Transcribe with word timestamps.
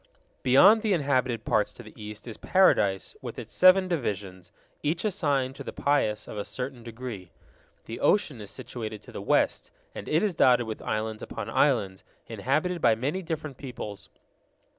Beyond 0.41 0.81
the 0.81 0.93
inhabited 0.93 1.45
parts 1.45 1.71
to 1.73 1.83
the 1.83 1.93
east 1.95 2.27
is 2.27 2.35
Paradise 2.35 3.15
with 3.21 3.37
its 3.37 3.53
seven 3.53 3.87
divisions, 3.87 4.51
each 4.81 5.05
assigned 5.05 5.55
to 5.57 5.63
the 5.63 5.71
pious 5.71 6.27
of 6.27 6.39
a 6.39 6.43
certain 6.43 6.81
degree. 6.81 7.29
The 7.85 7.99
ocean 7.99 8.41
is 8.41 8.49
situated 8.49 9.03
to 9.03 9.11
the 9.11 9.21
west, 9.21 9.69
and 9.93 10.09
it 10.09 10.23
is 10.23 10.33
dotted 10.33 10.65
with 10.65 10.81
islands 10.81 11.21
upon 11.21 11.51
islands, 11.51 12.03
inhabited 12.25 12.81
by 12.81 12.95
many 12.95 13.21
different 13.21 13.57
peoples. 13.57 14.09